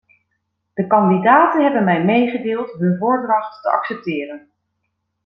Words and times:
De 0.73 0.87
kandidaten 0.87 1.63
hebben 1.63 1.83
mij 1.83 2.03
meegedeeld 2.03 2.71
hun 2.71 2.97
voordracht 2.97 3.61
te 3.61 3.71
accepteren. 3.71 4.47